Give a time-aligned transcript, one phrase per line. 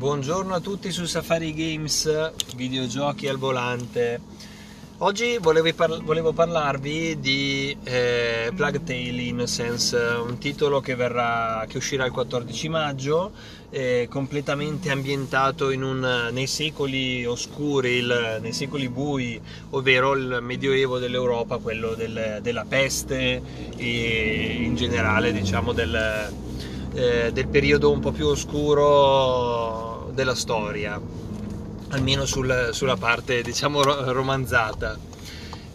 [0.00, 4.18] Buongiorno a tutti su Safari Games, videogiochi al volante.
[4.96, 11.76] Oggi volevo, parla- volevo parlarvi di eh, Plague Tale Innocence, un titolo che, verrà, che
[11.76, 13.32] uscirà il 14 maggio,
[13.68, 21.58] eh, completamente ambientato un, nei secoli oscuri, il, nei secoli bui, ovvero il medioevo dell'Europa,
[21.58, 23.42] quello del, della peste
[23.76, 26.32] e in generale diciamo del,
[26.94, 31.00] eh, del periodo un po' più oscuro della storia,
[31.90, 35.08] almeno sul, sulla parte diciamo romanzata.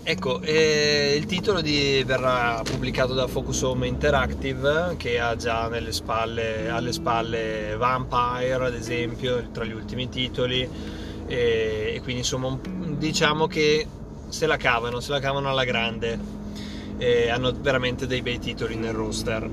[0.07, 6.69] Ecco, eh, il titolo di, verrà pubblicato da Focus Home Interactive che ha già spalle,
[6.69, 10.69] alle spalle Vampire ad esempio tra gli ultimi titoli
[11.25, 13.87] e, e quindi insomma diciamo che
[14.27, 16.19] se la cavano, se la cavano alla grande
[16.97, 19.49] e hanno veramente dei bei titoli nel roster.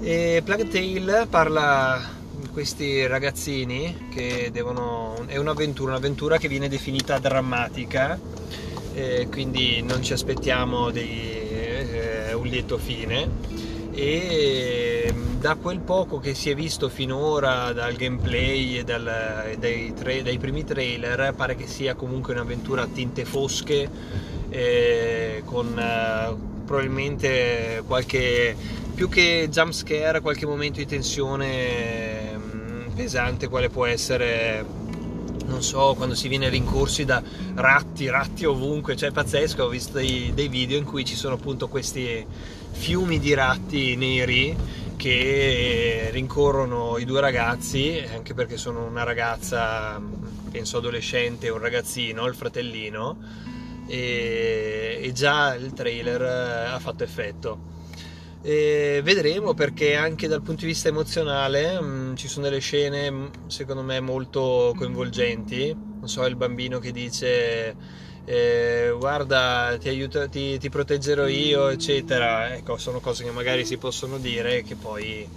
[0.00, 2.00] E Plague Tale parla
[2.50, 5.24] questi ragazzini che devono.
[5.26, 8.18] è un'avventura, un'avventura che viene definita drammatica,
[8.94, 11.48] eh, quindi non ci aspettiamo dei,
[12.28, 13.60] eh, un lieto fine.
[13.92, 20.12] E da quel poco che si è visto finora dal gameplay e dal, dai, tra,
[20.22, 23.90] dai, primi trailer, pare che sia comunque un'avventura a tinte fosche,
[24.48, 28.54] eh, con eh, probabilmente qualche
[28.94, 32.21] più che jump scare, qualche momento di tensione mm,
[33.02, 34.64] pesante, quale può essere,
[35.46, 37.20] non so, quando si viene rincorsi da
[37.54, 41.34] ratti, ratti ovunque, cioè è pazzesco, ho visto dei, dei video in cui ci sono
[41.34, 42.24] appunto questi
[42.70, 44.56] fiumi di ratti neri
[44.96, 50.00] che rincorrono i due ragazzi, anche perché sono una ragazza,
[50.52, 53.16] penso adolescente, un ragazzino, il fratellino,
[53.88, 56.22] e, e già il trailer
[56.72, 57.71] ha fatto effetto.
[58.44, 63.08] E vedremo perché anche dal punto di vista emozionale mh, mm, ci sono delle scene
[63.08, 65.72] mm, secondo me molto coinvolgenti.
[65.72, 67.76] Non so il bambino che dice
[68.24, 72.52] eh, guarda ti aiuto ti, ti, proteggerò io eccetera.
[72.56, 75.28] Ecco sono cose che magari si possono dire che poi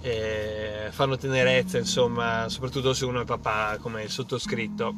[0.00, 4.94] eh, fanno tenerezza insomma soprattutto se uno è papà come il sottoscritto.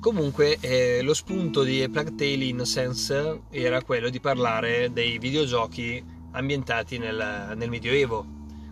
[0.00, 6.98] Comunque eh, lo spunto di Plague Tale Innocence era quello di parlare dei videogiochi ambientati
[6.98, 8.26] nel, nel Medioevo,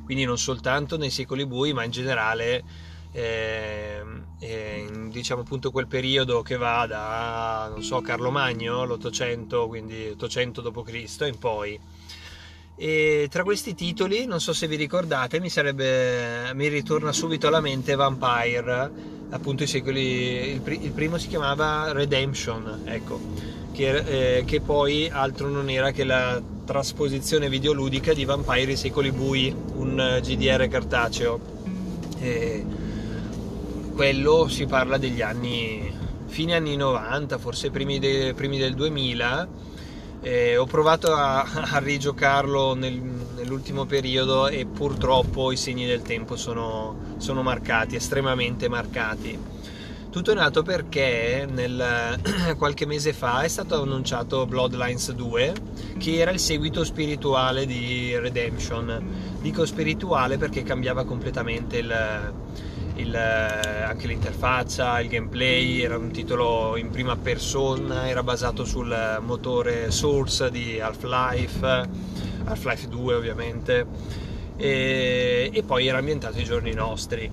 [0.04, 2.64] quindi non soltanto nei secoli bui, ma in generale
[3.12, 4.02] eh,
[4.38, 10.62] eh, diciamo appunto quel periodo che va da non so Carlo Magno l'800 quindi 800
[10.62, 11.26] d.C.
[11.26, 11.78] in poi
[12.74, 17.60] e tra questi titoli non so se vi ricordate mi sarebbe mi ritorna subito alla
[17.60, 18.90] mente Vampire
[19.28, 25.48] appunto i secoli il, il primo si chiamava Redemption ecco che, eh, che poi altro
[25.48, 31.40] non era che la trasposizione videoludica di Vampire i secoli bui, un GDR cartaceo.
[32.20, 32.64] E
[33.94, 35.92] quello si parla degli anni,
[36.26, 39.48] fine anni 90, forse primi, de, primi del 2000.
[40.20, 42.94] Eh, ho provato a, a rigiocarlo nel,
[43.34, 49.52] nell'ultimo periodo e purtroppo i segni del tempo sono, sono marcati, estremamente marcati
[50.12, 52.20] tutto è nato perché nel,
[52.58, 55.54] qualche mese fa è stato annunciato Bloodlines 2,
[55.96, 59.38] che era il seguito spirituale di Redemption.
[59.40, 62.32] Dico spirituale perché cambiava completamente il,
[62.96, 69.90] il, anche l'interfaccia, il gameplay, era un titolo in prima persona, era basato sul motore
[69.90, 71.88] Source di Half-Life,
[72.44, 73.86] Half-Life 2 ovviamente,
[74.58, 77.30] e, e poi era ambientato ai giorni nostri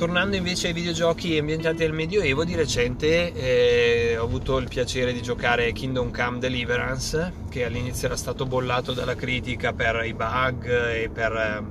[0.00, 5.20] Tornando invece ai videogiochi ambientati nel Medioevo, di recente eh, ho avuto il piacere di
[5.20, 11.10] giocare Kingdom Come Deliverance, che all'inizio era stato bollato dalla critica per i bug e
[11.12, 11.64] per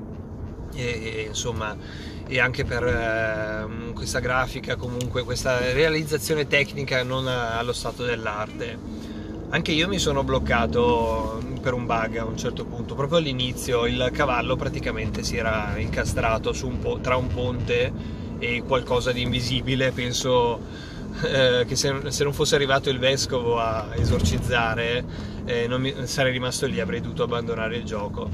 [0.75, 1.75] e, e, insomma
[2.27, 8.77] e anche per eh, questa grafica, comunque questa realizzazione tecnica non allo stato dell'arte.
[9.49, 14.11] Anche io mi sono bloccato per un bug a un certo punto, proprio all'inizio il
[14.13, 20.59] cavallo praticamente si era incastrato un po- tra un ponte e qualcosa di invisibile, penso
[21.23, 25.03] eh, che se, se, non fosse arrivato il vescovo a esorcizzare
[25.45, 28.29] eh, non mi, sarei rimasto lì, avrei dovuto abbandonare il gioco.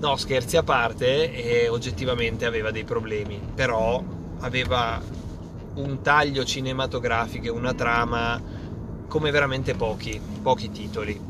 [0.00, 4.02] No, scherzi a parte, e oggettivamente aveva dei problemi, però
[4.40, 5.00] aveva
[5.74, 8.42] un taglio cinematografico una trama
[9.06, 11.29] come veramente pochi, pochi titoli.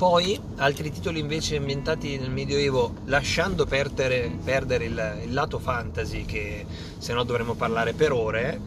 [0.00, 6.64] Poi altri titoli invece ambientati nel Medioevo, lasciando perdere, perdere il, il, lato fantasy, che
[6.96, 8.58] se no dovremmo parlare per ore,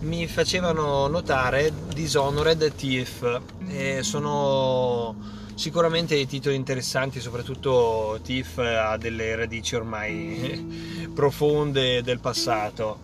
[0.00, 3.40] mi facevano notare Dishonored e Thief.
[3.68, 5.14] E sono
[5.54, 13.02] sicuramente dei titoli interessanti, soprattutto Thief ha delle radici ormai profonde del passato.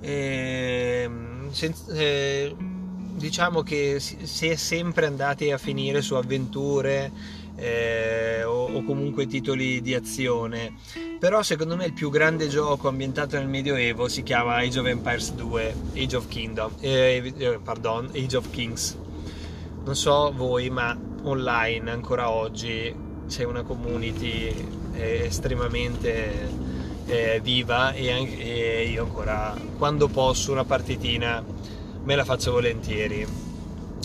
[0.00, 2.54] E, ehm, sen- eh,
[3.20, 7.12] diciamo che si è sempre andati a finire su avventure
[7.54, 10.72] eh, o, o, comunque titoli di azione.
[11.18, 15.34] Però secondo me il più grande gioco ambientato nel Medioevo si chiama Age of Empires
[15.34, 18.96] 2, Age of Kingdom, eh, eh, pardon, Age of Kings.
[19.84, 22.94] Non so voi, ma online ancora oggi
[23.28, 24.46] c'è una community
[24.94, 26.48] eh, estremamente
[27.04, 31.44] eh, viva e, e io ancora quando posso una partitina
[32.04, 33.26] me la faccio volentieri.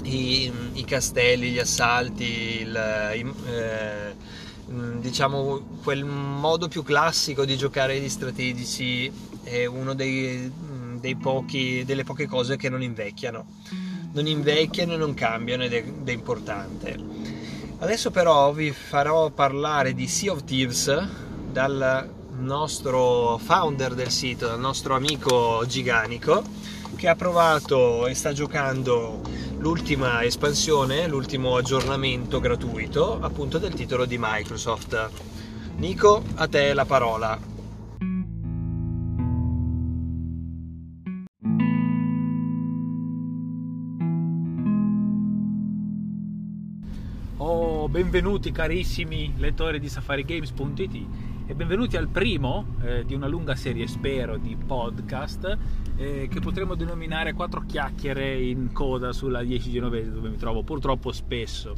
[0.04, 4.14] I, i castelli, gli assalti, il, i, eh,
[5.00, 9.12] diciamo quel modo più classico di giocare gli strategici
[9.44, 10.52] è uno dei,
[11.00, 13.46] dei pochi, delle poche cose che non invecchiano.
[14.14, 16.98] Non invecchiano e non cambiano ed è, ed è importante.
[17.80, 21.08] Adesso però vi farò parlare di Sea of Thieves
[21.52, 26.44] dal nostro founder del sito, dal nostro amico Giganico
[26.96, 29.22] che ha provato e sta giocando
[29.58, 35.10] l'ultima espansione, l'ultimo aggiornamento gratuito appunto del titolo di Microsoft.
[35.78, 37.54] Nico, a te la parola.
[47.38, 53.86] Oh, benvenuti carissimi lettori di safarigames.it e benvenuti al primo eh, di una lunga serie,
[53.86, 55.58] spero, di podcast
[55.96, 61.12] eh, che potremmo denominare quattro chiacchiere in coda sulla 10 genovese dove mi trovo purtroppo
[61.12, 61.76] spesso.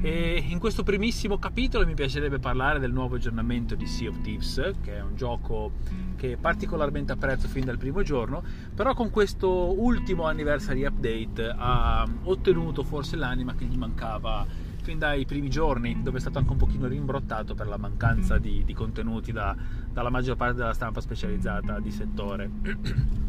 [0.00, 4.74] E in questo primissimo capitolo mi piacerebbe parlare del nuovo aggiornamento di Sea of Thieves,
[4.82, 5.72] che è un gioco
[6.16, 9.48] che particolarmente apprezzo fin dal primo giorno, però con questo
[9.80, 14.46] ultimo anniversary update ha ottenuto forse l'anima che gli mancava
[14.82, 18.62] fin dai primi giorni, dove è stato anche un pochino rimbrottato per la mancanza di,
[18.64, 19.54] di contenuti da,
[19.90, 22.50] dalla maggior parte della stampa specializzata di settore.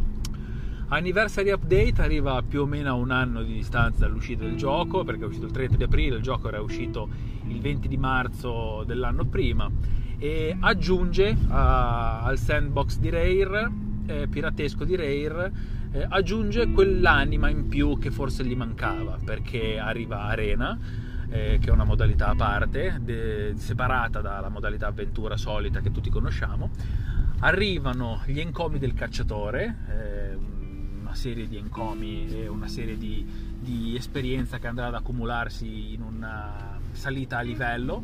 [0.89, 5.23] Anniversary Update arriva più o meno a un anno di distanza dall'uscita del gioco, perché
[5.23, 7.09] è uscito il 30 di aprile, il gioco era uscito
[7.47, 9.69] il 20 di marzo dell'anno prima,
[10.17, 13.71] e aggiunge a, al sandbox di Rare,
[14.05, 15.51] eh, piratesco di Rare,
[15.91, 20.77] eh, aggiunge quell'anima in più che forse gli mancava, perché arriva Arena,
[21.29, 26.09] eh, che è una modalità a parte, de- separata dalla modalità avventura solita che tutti
[26.09, 26.69] conosciamo.
[27.39, 30.35] Arrivano gli encomi del cacciatore, eh,
[31.01, 33.25] una serie di encomi e una serie di,
[33.59, 38.03] di esperienza che andrà ad accumularsi in una salita a livello.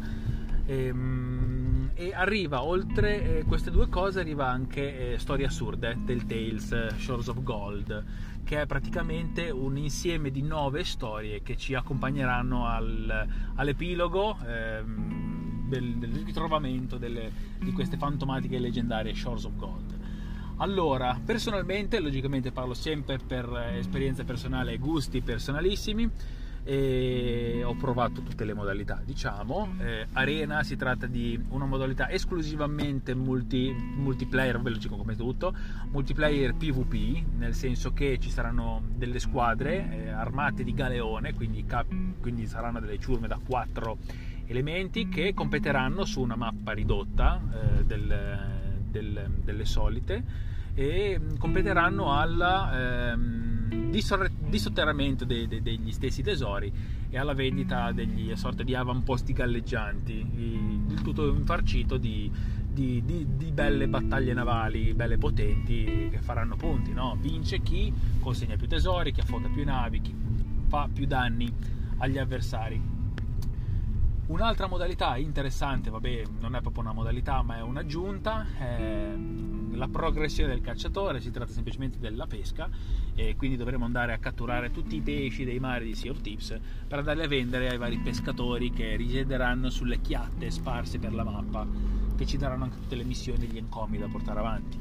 [0.65, 1.58] Ehm,
[1.99, 7.43] e arriva oltre eh, queste due cose arriva anche eh, storie assurde Telltales Shores of
[7.43, 8.05] Gold
[8.45, 15.97] che è praticamente un insieme di nove storie che ci accompagneranno al, all'epilogo ehm, del,
[15.97, 19.97] del, ritrovamento delle, di queste fantomatiche e leggendarie Shores of Gold.
[20.57, 26.09] Allora, personalmente, logicamente parlo sempre per esperienza personale e gusti personalissimi,
[26.63, 29.75] e ho provato tutte le modalità diciamo.
[29.79, 35.53] Eh, Arena si tratta di una modalità esclusivamente multi, multiplayer veloce come tutto
[35.91, 42.19] multiplayer PvP nel senso che ci saranno delle squadre eh, armate di galeone quindi, cap-
[42.19, 43.97] quindi saranno delle ciurme da quattro
[44.45, 48.39] elementi che competeranno su una mappa ridotta eh, del,
[48.89, 53.91] del, delle solite e competeranno al ehm,
[54.49, 56.71] dissotterramento de, de, degli stessi tesori
[57.09, 62.31] e alla vendita degli sorte di avamposti galleggianti, il tutto infarcito di,
[62.69, 66.93] di, di, di, belle battaglie navali, belle potenti che faranno punti.
[66.93, 67.17] No?
[67.19, 70.15] Vince chi consegna più tesori, chi affonda più navi, chi
[70.67, 71.51] fa più danni
[71.97, 72.97] agli avversari.
[74.27, 79.15] Un'altra modalità interessante, vabbè, non è proprio una modalità, ma è un'aggiunta, è
[79.79, 82.69] la progressione del cacciatore, si tratta semplicemente della pesca
[83.15, 86.59] e quindi dovremo andare a catturare tutti i pesci dei mari di Sea of Tips
[86.85, 91.65] per andarli a vendere ai vari pescatori che risiederanno sulle chiatte sparse per la mappa,
[92.17, 94.77] che ci daranno anche tutte le missioni e gli encomi da portare avanti.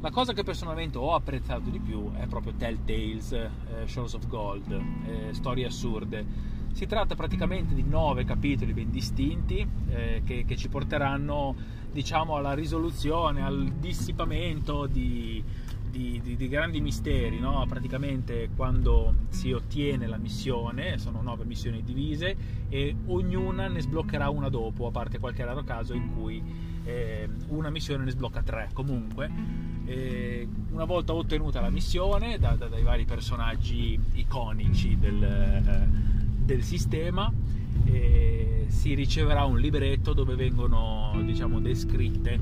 [0.00, 3.50] La cosa che personalmente ho apprezzato di più è proprio Telltales, eh,
[3.84, 10.22] Shores of Gold, eh, storie assurde si tratta praticamente di nove capitoli ben distinti eh,
[10.24, 11.54] che, che, ci porteranno
[11.92, 15.42] diciamo, alla risoluzione, al dissipamento di,
[15.90, 17.38] di, di, di grandi misteri.
[17.38, 17.64] No?
[17.68, 22.36] Praticamente quando si ottiene la missione, sono nove missioni divise
[22.68, 26.42] e ognuna ne sbloccherà una dopo, a parte qualche raro caso in cui
[26.84, 28.70] eh, una missione ne sblocca tre.
[28.72, 29.30] Comunque,
[29.84, 35.22] eh, una volta ottenuta la missione da, da, dai vari personaggi iconici del...
[35.22, 37.32] Eh, del sistema.
[38.66, 42.40] Si riceverà un libretto dove vengono diciamo descritte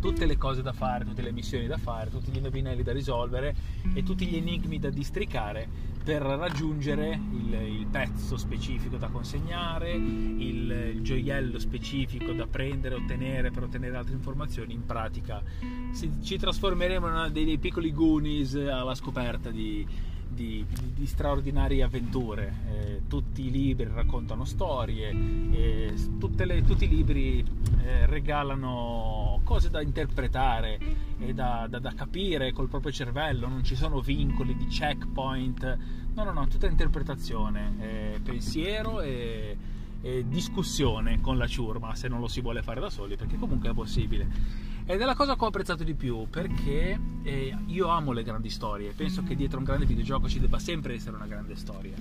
[0.00, 3.54] tutte le cose da fare, tutte le missioni da fare, tutti gli indovinelli da risolvere
[3.94, 5.68] e tutti gli enigmi da districare
[6.04, 13.50] per raggiungere il, il pezzo specifico da consegnare, il, il, gioiello specifico da prendere, ottenere
[13.50, 14.72] per ottenere altre informazioni.
[14.72, 15.42] In pratica
[15.90, 19.84] si, ci trasformeremo in dei, dei piccoli Goonies alla scoperta di,
[20.28, 22.52] di, di, di straordinarie avventure.
[22.70, 25.94] Eh, tutti i libri raccontano storie, eh,
[26.36, 27.44] le, tutti i libri
[27.82, 30.78] eh, regalano cose da interpretare
[31.18, 35.78] e da, da, da, capire col proprio cervello, non ci sono vincoli di checkpoint,
[36.14, 39.56] no, no, no, tutta interpretazione, pensiero e,
[40.02, 43.70] e discussione con la ciurma se non lo si vuole fare da soli, perché comunque
[43.70, 44.65] è possibile.
[44.88, 48.50] Ed è la cosa che ho apprezzato di più perché eh, io amo le grandi
[48.50, 51.96] storie, penso che dietro un grande videogioco ci debba sempre essere una grande storia.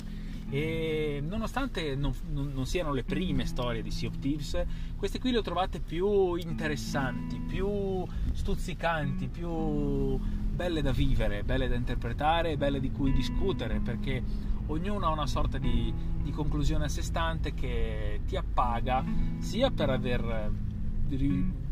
[0.51, 4.63] E nonostante non, non, non siano le prime storie di Sea of Thieves,
[4.95, 11.73] queste qui le ho trovate più interessanti, più stuzzicanti, più belle da vivere, belle da
[11.73, 14.21] interpretare, belle di cui discutere, perché
[14.67, 19.03] ognuno ha una sorta di, di conclusione a sé stante che ti appaga
[19.39, 20.73] sia per aver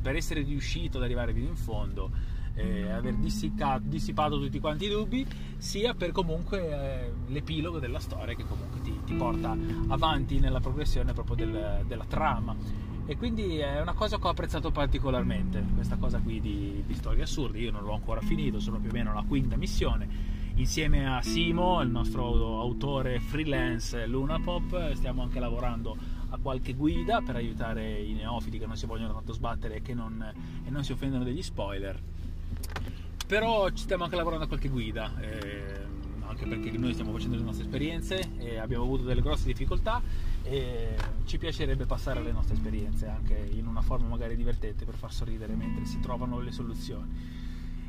[0.01, 2.11] per essere riuscito ad arrivare fino in fondo
[2.55, 5.25] eh, aver dissipato, dissipato, tutti quanti i dubbi
[5.57, 11.13] sia per comunque eh, l'epilogo della storia che comunque ti, ti, porta avanti nella progressione
[11.13, 12.55] proprio del, della trama.
[13.05, 17.23] E quindi è una cosa che ho apprezzato particolarmente questa cosa qui di, di storie
[17.23, 17.59] assurde.
[17.59, 20.31] Io non l'ho ancora finito sono più o meno alla quinta missione.
[20.55, 25.97] Insieme a Simo il nostro autore freelance Luna Pop stiamo anche lavorando
[26.33, 30.33] a qualche guida per aiutare i neofiti che non si vogliono tanto sbattere e non,
[30.65, 31.99] e non si offendono degli spoiler.
[33.27, 35.85] Però ci stiamo anche lavorando a qualche guida, eh,
[36.25, 40.01] anche perché noi stiamo facendo le nostre esperienze e abbiamo avuto delle grosse difficoltà
[40.41, 45.13] e ci piacerebbe passare le nostre esperienze anche in una forma magari divertente per far
[45.13, 47.41] sorridere mentre si trovano le soluzioni.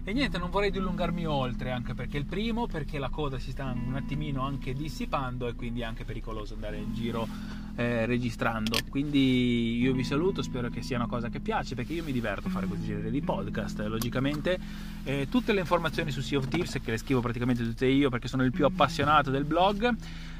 [0.06, 3.72] E niente, non vorrei dilungarmi oltre, anche perché il primo, perché la coda si sta
[3.74, 7.26] un attimino anche dissipando e quindi è anche pericoloso andare in giro
[7.76, 8.76] eh, registrando.
[8.88, 12.48] Quindi io vi saluto, spero che sia una cosa che piace, perché io mi diverto
[12.48, 13.80] a fare questo genere di podcast.
[13.80, 14.58] Logicamente,
[15.04, 18.28] eh, tutte le informazioni su Sea of Thieves, che le scrivo praticamente tutte io perché
[18.28, 19.96] sono il più appassionato del blog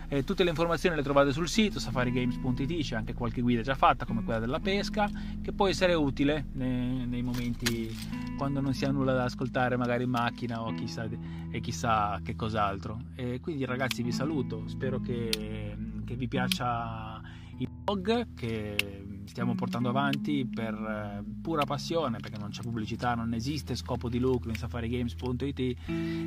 [0.08, 4.04] eh, tutte le informazioni le trovate sul sito safarigames.it, c'è anche qualche guida già fatta
[4.04, 5.10] come quella della pesca
[5.42, 7.96] che può essere utile nei, nei momenti
[8.36, 11.08] quando non si ha nulla da ascoltare magari in macchina o chissà,
[11.50, 13.00] e chissà che cos'altro.
[13.14, 17.13] E quindi ragazzi vi saluto, spero che, che vi piaccia
[17.58, 23.34] il blog che stiamo portando avanti per eh, pura passione, perché non c'è pubblicità, non
[23.34, 25.76] esiste scopo di lucro in safarigames.it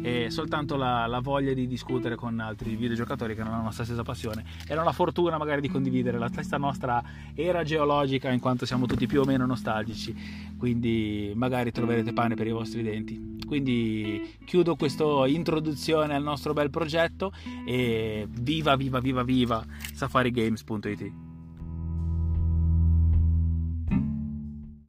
[0.04, 4.04] e soltanto la, la, voglia di discutere con altri videogiocatori che non hanno la stessa
[4.04, 7.04] passione e la fortuna magari di condividere la stessa nostra
[7.34, 10.16] era geologica in quanto siamo tutti più o meno nostalgici,
[10.58, 13.36] quindi magari troverete pane per i vostri denti.
[13.48, 17.32] Quindi chiudo questa introduzione al nostro bel progetto
[17.66, 19.66] e viva viva viva viva
[19.98, 21.27] safarigames.it